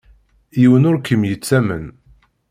[0.59, 1.85] Yiwen ur kem-yettamen.